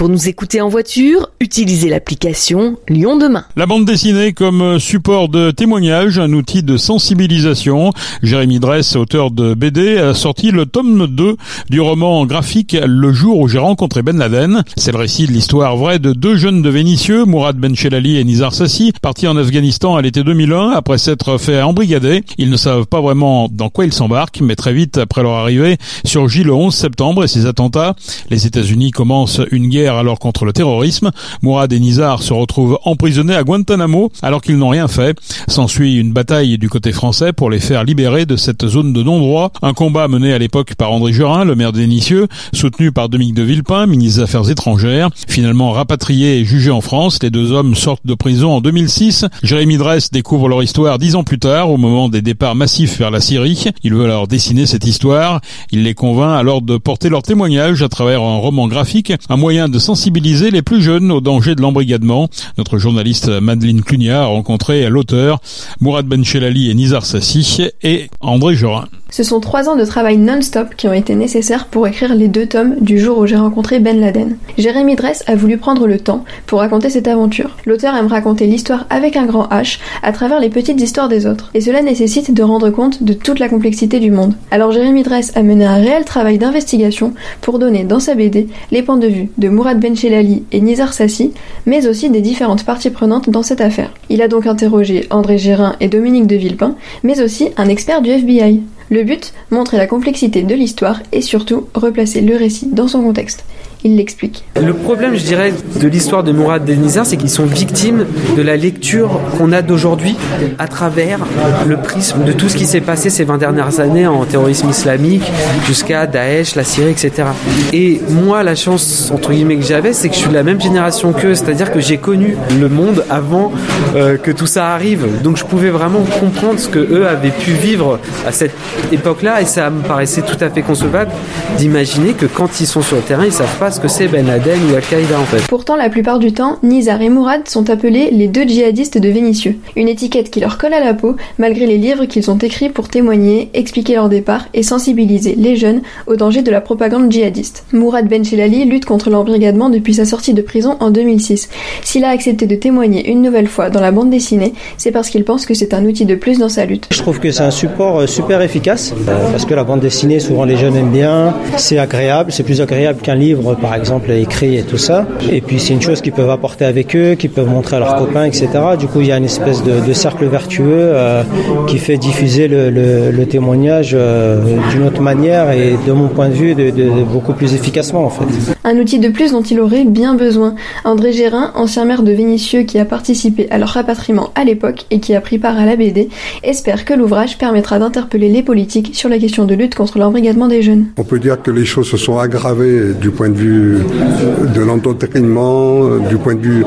Pour 0.00 0.08
nous 0.08 0.28
écouter 0.28 0.62
en 0.62 0.70
voiture, 0.70 1.28
utilisez 1.40 1.90
l'application 1.90 2.78
Lyon 2.88 3.18
Demain. 3.18 3.44
La 3.54 3.66
bande 3.66 3.84
dessinée 3.84 4.32
comme 4.32 4.78
support 4.78 5.28
de 5.28 5.50
témoignage, 5.50 6.18
un 6.18 6.32
outil 6.32 6.62
de 6.62 6.78
sensibilisation. 6.78 7.92
Jérémy 8.22 8.60
Dress, 8.60 8.96
auteur 8.96 9.30
de 9.30 9.52
BD, 9.52 9.98
a 9.98 10.14
sorti 10.14 10.52
le 10.52 10.64
tome 10.64 11.06
2 11.06 11.36
du 11.68 11.82
roman 11.82 12.24
graphique 12.24 12.74
Le 12.82 13.12
jour 13.12 13.40
où 13.40 13.46
j'ai 13.46 13.58
rencontré 13.58 14.00
Ben 14.00 14.16
Laden. 14.16 14.64
C'est 14.74 14.92
le 14.92 14.96
récit 14.96 15.26
de 15.26 15.32
l'histoire 15.32 15.76
vraie 15.76 15.98
de 15.98 16.14
deux 16.14 16.36
jeunes 16.36 16.62
de 16.62 16.70
Vénitieux, 16.70 17.26
Mourad 17.26 17.58
Benchelali 17.58 18.16
et 18.16 18.24
Nizar 18.24 18.54
Sassi, 18.54 18.94
partis 19.02 19.28
en 19.28 19.36
Afghanistan 19.36 19.96
à 19.96 20.00
l'été 20.00 20.24
2001 20.24 20.70
après 20.70 20.96
s'être 20.96 21.36
fait 21.36 21.60
embrigader. 21.60 22.24
Ils 22.38 22.48
ne 22.48 22.56
savent 22.56 22.86
pas 22.86 23.02
vraiment 23.02 23.50
dans 23.52 23.68
quoi 23.68 23.84
ils 23.84 23.92
s'embarquent, 23.92 24.40
mais 24.40 24.56
très 24.56 24.72
vite 24.72 24.96
après 24.96 25.22
leur 25.22 25.34
arrivée 25.34 25.76
surgit 26.06 26.42
le 26.42 26.54
11 26.54 26.74
septembre 26.74 27.22
et 27.22 27.28
ses 27.28 27.44
attentats. 27.44 27.96
Les 28.30 28.46
États-Unis 28.46 28.92
commencent 28.92 29.42
une 29.50 29.68
guerre 29.68 29.89
alors 29.96 30.18
contre 30.18 30.44
le 30.44 30.52
terrorisme. 30.52 31.10
Mourad 31.42 31.72
et 31.72 31.80
Nizar 31.80 32.22
se 32.22 32.32
retrouvent 32.32 32.78
emprisonnés 32.84 33.34
à 33.34 33.42
Guantanamo 33.42 34.10
alors 34.22 34.40
qu'ils 34.40 34.56
n'ont 34.56 34.68
rien 34.68 34.88
fait. 34.88 35.16
S'ensuit 35.48 35.96
une 35.96 36.12
bataille 36.12 36.58
du 36.58 36.68
côté 36.68 36.92
français 36.92 37.32
pour 37.32 37.50
les 37.50 37.60
faire 37.60 37.84
libérer 37.84 38.26
de 38.26 38.36
cette 38.36 38.66
zone 38.66 38.92
de 38.92 39.02
non-droit. 39.02 39.52
Un 39.62 39.72
combat 39.72 40.08
mené 40.08 40.32
à 40.32 40.38
l'époque 40.38 40.74
par 40.74 40.92
André 40.92 41.12
Jurin, 41.12 41.44
le 41.44 41.54
maire 41.54 41.72
d'Énitieux, 41.72 42.28
soutenu 42.52 42.92
par 42.92 43.08
Dominique 43.08 43.34
de 43.34 43.42
Villepin, 43.42 43.86
ministre 43.86 44.18
des 44.18 44.24
Affaires 44.24 44.50
étrangères. 44.50 45.10
Finalement 45.28 45.72
rapatriés 45.72 46.38
et 46.38 46.44
jugés 46.44 46.70
en 46.70 46.80
France, 46.80 47.18
les 47.22 47.30
deux 47.30 47.52
hommes 47.52 47.74
sortent 47.74 48.06
de 48.06 48.14
prison 48.14 48.52
en 48.52 48.60
2006. 48.60 49.26
Jérémy 49.42 49.76
Dress 49.76 50.10
découvre 50.10 50.48
leur 50.48 50.62
histoire 50.62 50.98
dix 50.98 51.14
ans 51.16 51.24
plus 51.24 51.38
tard, 51.38 51.70
au 51.70 51.76
moment 51.76 52.08
des 52.08 52.22
départs 52.22 52.54
massifs 52.54 52.98
vers 52.98 53.10
la 53.10 53.20
Syrie. 53.20 53.64
Il 53.82 53.94
veut 53.94 54.06
leur 54.06 54.26
dessiner 54.26 54.66
cette 54.66 54.86
histoire. 54.86 55.40
Il 55.70 55.82
les 55.82 55.94
convainc 55.94 56.38
alors 56.38 56.62
de 56.62 56.76
porter 56.76 57.08
leur 57.08 57.22
témoignage 57.22 57.82
à 57.82 57.88
travers 57.88 58.22
un 58.22 58.36
roman 58.36 58.68
graphique, 58.68 59.12
un 59.28 59.36
moyen 59.36 59.68
de 59.68 59.78
sensibiliser 59.80 60.50
les 60.50 60.62
plus 60.62 60.80
jeunes 60.80 61.10
au 61.10 61.20
danger 61.20 61.54
de 61.54 61.62
l'embrigadement. 61.62 62.28
Notre 62.58 62.78
journaliste 62.78 63.28
Madeleine 63.28 63.82
Clunia 63.82 64.22
a 64.22 64.26
rencontré 64.26 64.88
l'auteur 64.88 65.40
Mourad 65.80 66.06
Benchelali 66.06 66.70
et 66.70 66.74
Nizar 66.74 67.04
Sassi 67.04 67.68
et 67.82 68.08
André 68.20 68.54
Jorin. 68.54 68.86
Ce 69.10 69.24
sont 69.24 69.40
trois 69.40 69.68
ans 69.68 69.74
de 69.74 69.84
travail 69.84 70.18
non-stop 70.18 70.76
qui 70.76 70.86
ont 70.86 70.92
été 70.92 71.16
nécessaires 71.16 71.66
pour 71.66 71.86
écrire 71.88 72.14
les 72.14 72.28
deux 72.28 72.46
tomes 72.46 72.76
du 72.80 73.00
jour 73.00 73.18
où 73.18 73.26
j'ai 73.26 73.36
rencontré 73.36 73.80
Ben 73.80 73.98
Laden. 73.98 74.36
Jérémy 74.56 74.94
Dress 74.94 75.24
a 75.26 75.34
voulu 75.34 75.58
prendre 75.58 75.88
le 75.88 75.98
temps 75.98 76.24
pour 76.46 76.60
raconter 76.60 76.90
cette 76.90 77.08
aventure. 77.08 77.56
L'auteur 77.66 77.96
aime 77.96 78.06
raconter 78.06 78.46
l'histoire 78.46 78.86
avec 78.88 79.16
un 79.16 79.26
grand 79.26 79.48
H 79.48 79.80
à 80.04 80.12
travers 80.12 80.38
les 80.38 80.48
petites 80.48 80.80
histoires 80.80 81.08
des 81.08 81.26
autres. 81.26 81.50
Et 81.54 81.60
cela 81.60 81.82
nécessite 81.82 82.32
de 82.32 82.42
rendre 82.42 82.70
compte 82.70 83.02
de 83.02 83.12
toute 83.12 83.40
la 83.40 83.48
complexité 83.48 83.98
du 83.98 84.12
monde. 84.12 84.34
Alors 84.52 84.70
Jérémy 84.70 85.02
Dress 85.02 85.32
a 85.34 85.42
mené 85.42 85.64
un 85.66 85.74
réel 85.74 86.04
travail 86.04 86.38
d'investigation 86.38 87.12
pour 87.40 87.58
donner 87.58 87.82
dans 87.82 88.00
sa 88.00 88.14
BD 88.14 88.46
les 88.70 88.82
points 88.82 88.96
de 88.96 89.08
vue 89.08 89.28
de 89.38 89.48
Mourad 89.48 89.69
Benchelali 89.74 90.44
et 90.52 90.60
Nizar 90.60 90.92
Sassi, 90.92 91.32
mais 91.66 91.86
aussi 91.86 92.10
des 92.10 92.20
différentes 92.20 92.64
parties 92.64 92.90
prenantes 92.90 93.30
dans 93.30 93.42
cette 93.42 93.60
affaire. 93.60 93.92
Il 94.08 94.22
a 94.22 94.28
donc 94.28 94.46
interrogé 94.46 95.06
André 95.10 95.38
Gérin 95.38 95.76
et 95.80 95.88
Dominique 95.88 96.26
de 96.26 96.36
Villepin, 96.36 96.74
mais 97.02 97.20
aussi 97.20 97.50
un 97.56 97.68
expert 97.68 98.02
du 98.02 98.10
FBI. 98.10 98.60
Le 98.90 99.04
but, 99.04 99.32
montrer 99.50 99.76
la 99.76 99.86
complexité 99.86 100.42
de 100.42 100.54
l'histoire 100.54 101.00
et 101.12 101.20
surtout 101.22 101.68
replacer 101.74 102.20
le 102.20 102.36
récit 102.36 102.66
dans 102.66 102.88
son 102.88 103.02
contexte. 103.02 103.44
Il 103.82 103.96
l'explique. 103.96 104.44
Le 104.60 104.74
problème, 104.74 105.14
je 105.16 105.24
dirais, 105.24 105.54
de 105.80 105.88
l'histoire 105.88 106.22
de 106.22 106.32
Mourad 106.32 106.64
Denizar, 106.64 107.06
c'est 107.06 107.16
qu'ils 107.16 107.30
sont 107.30 107.46
victimes 107.46 108.04
de 108.36 108.42
la 108.42 108.56
lecture 108.56 109.20
qu'on 109.38 109.52
a 109.52 109.62
d'aujourd'hui 109.62 110.16
à 110.58 110.68
travers 110.68 111.18
le 111.66 111.78
prisme 111.78 112.24
de 112.24 112.32
tout 112.32 112.50
ce 112.50 112.56
qui 112.56 112.66
s'est 112.66 112.82
passé 112.82 113.08
ces 113.08 113.24
20 113.24 113.38
dernières 113.38 113.80
années 113.80 114.06
en 114.06 114.24
terrorisme 114.26 114.68
islamique 114.68 115.22
jusqu'à 115.66 116.06
Daesh, 116.06 116.56
la 116.56 116.64
Syrie, 116.64 116.90
etc. 116.90 117.28
Et 117.72 118.02
moi, 118.10 118.42
la 118.42 118.54
chance, 118.54 119.10
entre 119.14 119.32
guillemets, 119.32 119.56
que 119.56 119.64
j'avais, 119.64 119.94
c'est 119.94 120.08
que 120.08 120.14
je 120.14 120.20
suis 120.20 120.28
de 120.28 120.34
la 120.34 120.42
même 120.42 120.60
génération 120.60 121.12
qu'eux, 121.14 121.34
c'est-à-dire 121.34 121.72
que 121.72 121.80
j'ai 121.80 121.96
connu 121.96 122.36
le 122.60 122.68
monde 122.68 123.04
avant 123.08 123.50
euh, 123.96 124.18
que 124.18 124.30
tout 124.30 124.46
ça 124.46 124.74
arrive. 124.74 125.22
Donc 125.22 125.38
je 125.38 125.44
pouvais 125.44 125.70
vraiment 125.70 126.04
comprendre 126.20 126.58
ce 126.58 126.68
que 126.68 126.78
eux 126.78 127.06
avaient 127.06 127.30
pu 127.30 127.52
vivre 127.52 127.98
à 128.26 128.32
cette 128.32 128.54
époque-là 128.92 129.40
et 129.40 129.46
ça 129.46 129.70
me 129.70 129.80
paraissait 129.82 130.22
tout 130.22 130.36
à 130.40 130.50
fait 130.50 130.62
concevable 130.62 131.10
d'imaginer 131.56 132.12
que 132.12 132.26
quand 132.26 132.60
ils 132.60 132.66
sont 132.66 132.82
sur 132.82 132.96
le 132.96 133.02
terrain, 133.02 133.24
ils 133.24 133.32
savent 133.32 133.56
pas 133.58 133.69
ce 133.70 133.80
que 133.80 133.88
c'est 133.88 134.08
Ben 134.08 134.26
Laden 134.26 134.58
ou 134.70 134.74
Al-Qaïda 134.74 135.18
en 135.18 135.24
fait. 135.24 135.46
Pourtant, 135.46 135.76
la 135.76 135.88
plupart 135.88 136.18
du 136.18 136.32
temps, 136.32 136.58
Nizar 136.62 137.00
et 137.02 137.08
Mourad 137.08 137.48
sont 137.48 137.70
appelés 137.70 138.10
les 138.10 138.26
deux 138.26 138.42
djihadistes 138.42 138.98
de 138.98 139.08
Vénitieux. 139.08 139.58
Une 139.76 139.88
étiquette 139.88 140.30
qui 140.30 140.40
leur 140.40 140.58
colle 140.58 140.74
à 140.74 140.80
la 140.80 140.94
peau, 140.94 141.16
malgré 141.38 141.66
les 141.66 141.78
livres 141.78 142.06
qu'ils 142.06 142.30
ont 142.30 142.38
écrits 142.38 142.68
pour 142.68 142.88
témoigner, 142.88 143.50
expliquer 143.54 143.94
leur 143.94 144.08
départ 144.08 144.46
et 144.54 144.62
sensibiliser 144.62 145.34
les 145.36 145.56
jeunes 145.56 145.82
au 146.06 146.16
danger 146.16 146.42
de 146.42 146.50
la 146.50 146.60
propagande 146.60 147.10
djihadiste. 147.12 147.64
Mourad 147.72 148.08
Benchelali 148.08 148.64
lutte 148.64 148.86
contre 148.86 149.10
l'embrigadement 149.10 149.70
depuis 149.70 149.94
sa 149.94 150.04
sortie 150.04 150.34
de 150.34 150.42
prison 150.42 150.76
en 150.80 150.90
2006. 150.90 151.48
S'il 151.82 152.04
a 152.04 152.08
accepté 152.08 152.46
de 152.46 152.56
témoigner 152.56 153.08
une 153.08 153.22
nouvelle 153.22 153.48
fois 153.48 153.70
dans 153.70 153.80
la 153.80 153.92
bande 153.92 154.10
dessinée, 154.10 154.54
c'est 154.78 154.90
parce 154.90 155.10
qu'il 155.10 155.24
pense 155.24 155.46
que 155.46 155.54
c'est 155.54 155.74
un 155.74 155.84
outil 155.84 156.06
de 156.06 156.14
plus 156.14 156.38
dans 156.38 156.48
sa 156.48 156.64
lutte. 156.64 156.88
Je 156.90 156.98
trouve 156.98 157.20
que 157.20 157.30
c'est 157.30 157.42
un 157.42 157.50
support 157.50 158.00
euh, 158.00 158.06
super 158.06 158.42
efficace, 158.42 158.92
euh, 159.08 159.30
parce 159.30 159.44
que 159.44 159.54
la 159.54 159.64
bande 159.64 159.80
dessinée, 159.80 160.20
souvent 160.20 160.44
les 160.44 160.56
jeunes 160.56 160.76
aiment 160.76 160.90
bien, 160.90 161.34
c'est 161.56 161.78
agréable, 161.78 162.32
c'est 162.32 162.42
plus 162.42 162.60
agréable 162.60 163.00
qu'un 163.02 163.14
livre 163.14 163.54
par 163.60 163.74
exemple 163.74 164.10
écrit 164.10 164.56
et 164.56 164.62
tout 164.62 164.78
ça. 164.78 165.06
Et 165.30 165.40
puis 165.40 165.60
c'est 165.60 165.72
une 165.72 165.82
chose 165.82 166.00
qu'ils 166.00 166.12
peuvent 166.12 166.30
apporter 166.30 166.64
avec 166.64 166.96
eux, 166.96 167.14
qu'ils 167.14 167.30
peuvent 167.30 167.48
montrer 167.48 167.76
à 167.76 167.78
leurs 167.80 167.96
copains, 167.96 168.24
etc. 168.24 168.48
Du 168.78 168.86
coup, 168.86 169.00
il 169.00 169.06
y 169.06 169.12
a 169.12 169.16
une 169.16 169.24
espèce 169.24 169.62
de, 169.62 169.86
de 169.86 169.92
cercle 169.92 170.26
vertueux 170.26 170.64
euh, 170.66 171.22
qui 171.66 171.78
fait 171.78 171.96
diffuser 171.96 172.48
le, 172.48 172.70
le, 172.70 173.10
le 173.10 173.26
témoignage 173.26 173.90
euh, 173.94 174.38
d'une 174.70 174.84
autre 174.84 175.02
manière 175.02 175.50
et 175.50 175.74
de 175.86 175.92
mon 175.92 176.08
point 176.08 176.28
de 176.28 176.34
vue 176.34 176.54
de, 176.54 176.70
de, 176.70 177.02
beaucoup 177.04 177.32
plus 177.32 177.54
efficacement 177.54 178.04
en 178.04 178.10
fait. 178.10 178.24
Un 178.64 178.76
outil 178.78 178.98
de 178.98 179.08
plus 179.08 179.32
dont 179.32 179.42
il 179.42 179.60
aurait 179.60 179.84
bien 179.84 180.14
besoin. 180.14 180.54
André 180.84 181.12
Gérin, 181.12 181.52
ancien 181.54 181.84
maire 181.84 182.02
de 182.02 182.12
Vénissieux 182.12 182.62
qui 182.62 182.78
a 182.78 182.84
participé 182.84 183.48
à 183.50 183.58
leur 183.58 183.68
rapatriement 183.70 184.30
à 184.34 184.44
l'époque 184.44 184.86
et 184.90 185.00
qui 185.00 185.14
a 185.14 185.20
pris 185.20 185.38
part 185.38 185.58
à 185.58 185.66
la 185.66 185.76
BD, 185.76 186.08
espère 186.42 186.84
que 186.84 186.94
l'ouvrage 186.94 187.38
permettra 187.38 187.78
d'interpeller 187.78 188.28
les 188.28 188.42
politiques 188.42 188.90
sur 188.94 189.08
la 189.08 189.18
question 189.18 189.44
de 189.44 189.54
lutte 189.54 189.74
contre 189.74 189.98
l'embrigadement 189.98 190.48
des 190.48 190.62
jeunes. 190.62 190.86
On 190.98 191.04
peut 191.04 191.18
dire 191.18 191.42
que 191.42 191.50
les 191.50 191.64
choses 191.64 191.88
se 191.88 191.96
sont 191.96 192.18
aggravées 192.18 192.94
du 193.00 193.10
point 193.10 193.28
de 193.28 193.34
vue 193.34 193.49
de 193.50 194.60
l'endoctrinement, 194.60 195.98
du 196.08 196.16
point 196.16 196.34
de 196.34 196.40
vue 196.40 196.64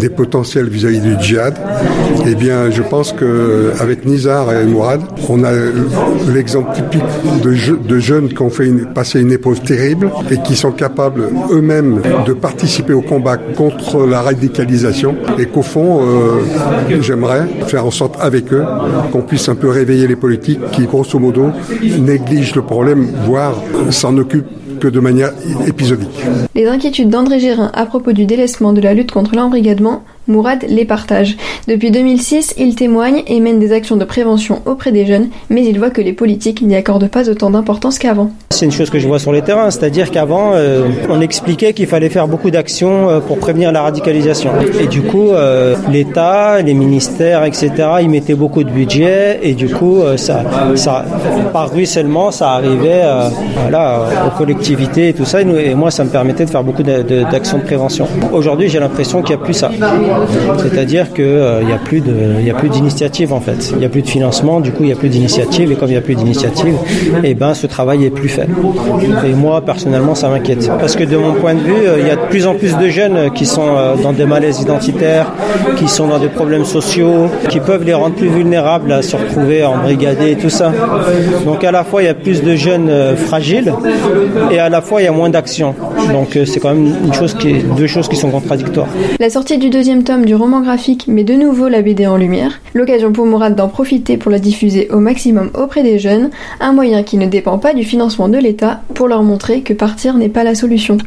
des 0.00 0.08
potentiels 0.08 0.68
vis-à-vis 0.68 1.00
du 1.00 1.14
djihad. 1.20 1.54
Eh 2.26 2.34
bien, 2.34 2.70
je 2.70 2.82
pense 2.82 3.12
que 3.12 3.72
avec 3.80 4.04
Nizar 4.04 4.52
et 4.52 4.64
Mourad, 4.64 5.00
on 5.28 5.44
a 5.44 5.50
l'exemple 6.32 6.72
typique 6.74 7.02
de, 7.42 7.52
je, 7.52 7.74
de, 7.74 7.98
jeunes 7.98 8.28
qui 8.28 8.42
ont 8.42 8.50
fait 8.50 8.66
une, 8.66 8.86
passé 8.86 9.20
une 9.20 9.32
épreuve 9.32 9.60
terrible 9.60 10.10
et 10.30 10.38
qui 10.42 10.54
sont 10.56 10.72
capables 10.72 11.28
eux-mêmes 11.50 12.00
de 12.26 12.32
participer 12.32 12.92
au 12.92 13.02
combat 13.02 13.36
contre 13.36 14.06
la 14.06 14.22
radicalisation 14.22 15.16
et 15.38 15.46
qu'au 15.46 15.62
fond, 15.62 16.00
euh, 16.02 17.00
j'aimerais 17.00 17.46
faire 17.66 17.86
en 17.86 17.90
sorte 17.90 18.16
avec 18.20 18.52
eux 18.52 18.64
qu'on 19.10 19.22
puisse 19.22 19.48
un 19.48 19.54
peu 19.54 19.68
réveiller 19.68 20.06
les 20.06 20.16
politiques 20.16 20.60
qui, 20.72 20.84
grosso 20.84 21.18
modo, 21.18 21.50
négligent 21.98 22.54
le 22.54 22.62
problème, 22.62 23.06
voire 23.26 23.54
s'en 23.90 24.16
occupent 24.16 24.61
de 24.86 25.00
manière 25.00 25.32
épisodique. 25.66 26.24
Les 26.54 26.66
inquiétudes 26.66 27.10
d'André 27.10 27.40
Gérin 27.40 27.70
à 27.74 27.86
propos 27.86 28.12
du 28.12 28.26
délaissement 28.26 28.72
de 28.72 28.80
la 28.80 28.94
lutte 28.94 29.12
contre 29.12 29.34
l'embrigadement 29.34 30.04
Mourad 30.28 30.64
les 30.68 30.84
partage. 30.84 31.36
Depuis 31.68 31.90
2006, 31.90 32.54
il 32.58 32.74
témoigne 32.74 33.22
et 33.26 33.40
mène 33.40 33.58
des 33.58 33.72
actions 33.72 33.96
de 33.96 34.04
prévention 34.04 34.62
auprès 34.66 34.92
des 34.92 35.06
jeunes, 35.06 35.28
mais 35.50 35.64
il 35.64 35.78
voit 35.78 35.90
que 35.90 36.00
les 36.00 36.12
politiques 36.12 36.62
n'y 36.62 36.76
accordent 36.76 37.08
pas 37.08 37.28
autant 37.28 37.50
d'importance 37.50 37.98
qu'avant. 37.98 38.30
C'est 38.50 38.66
une 38.66 38.72
chose 38.72 38.90
que 38.90 38.98
je 38.98 39.08
vois 39.08 39.18
sur 39.18 39.32
les 39.32 39.42
terrains, 39.42 39.70
c'est-à-dire 39.70 40.10
qu'avant, 40.10 40.52
euh, 40.54 40.88
on 41.08 41.20
expliquait 41.20 41.72
qu'il 41.72 41.86
fallait 41.86 42.08
faire 42.08 42.28
beaucoup 42.28 42.50
d'actions 42.50 43.08
euh, 43.08 43.20
pour 43.20 43.38
prévenir 43.38 43.72
la 43.72 43.82
radicalisation. 43.82 44.50
Et 44.80 44.86
du 44.86 45.02
coup, 45.02 45.30
euh, 45.30 45.74
l'État, 45.90 46.60
les 46.62 46.74
ministères, 46.74 47.44
etc., 47.44 47.70
ils 48.02 48.10
mettaient 48.10 48.34
beaucoup 48.34 48.64
de 48.64 48.70
budget, 48.70 49.40
et 49.42 49.54
du 49.54 49.68
coup, 49.68 50.00
ça, 50.16 50.44
ça, 50.76 51.04
par 51.52 51.70
ruissellement, 51.70 52.30
ça 52.30 52.52
arrivait 52.52 53.02
euh, 53.04 53.28
aux 54.26 54.36
collectivités 54.36 55.08
et 55.08 55.12
tout 55.12 55.24
ça, 55.24 55.40
et, 55.42 55.74
moi, 55.74 55.90
ça 55.90 56.04
me 56.04 56.10
permettait 56.10 56.44
de 56.44 56.50
faire 56.50 56.64
beaucoup 56.64 56.82
d'actions 56.82 57.58
de, 57.58 57.62
prévention. 57.62 58.06
Aujourd'hui, 58.32 58.68
j'ai 58.68 58.78
l'impression 58.78 59.22
qu'il 59.22 59.36
n'y 59.36 59.42
a 59.42 59.44
plus 59.44 59.54
ça. 59.54 59.70
C'est-à-dire 60.58 61.12
qu'il 61.12 61.24
euh, 61.24 61.62
n'y 61.62 61.72
a 61.72 62.54
plus 62.54 62.68
d'initiative 62.68 63.32
en 63.32 63.40
fait. 63.40 63.70
Il 63.72 63.78
n'y 63.78 63.84
a 63.84 63.88
plus 63.88 64.02
de 64.02 64.08
financement, 64.08 64.60
du 64.60 64.70
coup 64.72 64.82
il 64.84 64.86
n'y 64.86 64.92
a 64.92 64.96
plus 64.96 65.08
d'initiative 65.08 65.72
et 65.72 65.74
comme 65.74 65.88
il 65.88 65.92
n'y 65.92 65.98
a 65.98 66.02
plus 66.02 66.14
d'initiative, 66.14 66.76
eh 67.22 67.34
ben 67.34 67.54
ce 67.54 67.66
travail 67.66 68.04
est 68.04 68.10
plus 68.10 68.28
fait. 68.28 68.48
Et 69.26 69.34
moi 69.34 69.60
personnellement 69.60 70.14
ça 70.14 70.28
m'inquiète 70.28 70.70
parce 70.78 70.96
que 70.96 71.04
de 71.04 71.16
mon 71.16 71.34
point 71.34 71.54
de 71.54 71.60
vue, 71.60 71.86
euh, 71.86 71.98
il 72.00 72.06
y 72.06 72.10
a 72.10 72.16
de 72.16 72.26
plus 72.28 72.46
en 72.46 72.54
plus 72.54 72.76
de 72.76 72.88
jeunes 72.88 73.32
qui 73.32 73.46
sont 73.46 73.76
euh, 73.76 73.96
dans 74.02 74.12
des 74.12 74.26
malaises 74.26 74.60
identitaires, 74.60 75.32
qui 75.76 75.88
sont 75.88 76.06
dans 76.08 76.18
des 76.18 76.28
problèmes 76.28 76.64
sociaux, 76.64 77.28
qui 77.48 77.60
peuvent 77.60 77.84
les 77.84 77.94
rendre 77.94 78.14
plus 78.14 78.28
vulnérables 78.28 78.92
à 78.92 79.02
se 79.02 79.16
retrouver 79.16 79.64
en 79.64 79.78
brigadé 79.78 80.32
et 80.32 80.36
tout 80.36 80.50
ça. 80.50 80.72
Donc 81.44 81.64
à 81.64 81.70
la 81.72 81.84
fois 81.84 82.02
il 82.02 82.06
y 82.06 82.08
a 82.08 82.14
plus 82.14 82.42
de 82.42 82.54
jeunes 82.54 82.90
fragiles 83.16 83.72
et 84.50 84.58
à 84.58 84.68
la 84.68 84.80
fois 84.80 85.00
il 85.00 85.04
y 85.04 85.08
a 85.08 85.12
moins 85.12 85.30
d'action. 85.30 85.74
Donc 86.12 86.38
c'est 86.46 86.60
quand 86.60 86.74
même 86.74 86.94
deux 87.76 87.86
choses 87.86 88.08
qui 88.08 88.16
sont 88.16 88.30
contradictoires. 88.30 88.88
La 89.18 89.30
sortie 89.30 89.58
du 89.58 89.70
tome 90.04 90.24
du 90.24 90.34
roman 90.34 90.60
graphique 90.60 91.06
met 91.06 91.22
de 91.22 91.34
nouveau 91.34 91.68
la 91.68 91.82
BD 91.82 92.06
en 92.06 92.16
lumière, 92.16 92.60
l'occasion 92.74 93.12
pour 93.12 93.26
Mourad 93.26 93.54
d'en 93.54 93.68
profiter 93.68 94.16
pour 94.16 94.30
la 94.30 94.38
diffuser 94.38 94.88
au 94.90 94.98
maximum 94.98 95.50
auprès 95.54 95.82
des 95.82 95.98
jeunes, 95.98 96.30
un 96.60 96.72
moyen 96.72 97.02
qui 97.02 97.18
ne 97.18 97.26
dépend 97.26 97.58
pas 97.58 97.74
du 97.74 97.84
financement 97.84 98.28
de 98.28 98.38
l'État 98.38 98.82
pour 98.94 99.06
leur 99.06 99.22
montrer 99.22 99.62
que 99.62 99.72
partir 99.72 100.14
n'est 100.14 100.28
pas 100.28 100.44
la 100.44 100.54
solution. 100.54 100.98